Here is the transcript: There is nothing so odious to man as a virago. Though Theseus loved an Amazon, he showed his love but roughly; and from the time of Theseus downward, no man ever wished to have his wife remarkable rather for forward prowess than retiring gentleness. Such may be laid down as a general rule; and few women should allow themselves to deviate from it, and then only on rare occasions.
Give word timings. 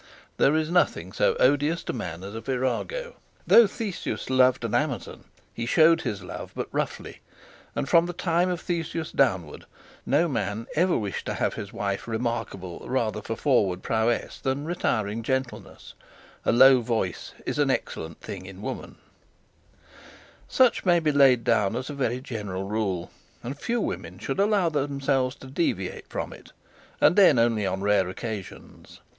There 0.37 0.55
is 0.55 0.71
nothing 0.71 1.11
so 1.11 1.35
odious 1.35 1.83
to 1.83 1.93
man 1.93 2.23
as 2.23 2.33
a 2.33 2.41
virago. 2.41 3.17
Though 3.45 3.67
Theseus 3.67 4.31
loved 4.31 4.65
an 4.65 4.73
Amazon, 4.73 5.25
he 5.53 5.67
showed 5.67 6.01
his 6.01 6.23
love 6.23 6.51
but 6.55 6.67
roughly; 6.73 7.19
and 7.75 7.87
from 7.87 8.07
the 8.07 8.13
time 8.13 8.49
of 8.49 8.59
Theseus 8.59 9.11
downward, 9.11 9.65
no 10.03 10.27
man 10.27 10.65
ever 10.75 10.97
wished 10.97 11.27
to 11.27 11.35
have 11.35 11.53
his 11.53 11.71
wife 11.71 12.07
remarkable 12.07 12.79
rather 12.89 13.21
for 13.21 13.35
forward 13.35 13.83
prowess 13.83 14.39
than 14.39 14.65
retiring 14.65 15.21
gentleness. 15.21 15.93
Such 16.43 16.55
may 20.83 20.99
be 20.99 21.11
laid 21.11 21.43
down 21.43 21.75
as 21.75 21.89
a 21.91 22.19
general 22.21 22.63
rule; 22.63 23.11
and 23.43 23.55
few 23.55 23.79
women 23.79 24.17
should 24.17 24.39
allow 24.39 24.67
themselves 24.69 25.35
to 25.35 25.45
deviate 25.45 26.07
from 26.07 26.33
it, 26.33 26.53
and 26.99 27.15
then 27.15 27.37
only 27.37 27.67
on 27.67 27.81
rare 27.81 28.09
occasions. 28.09 28.99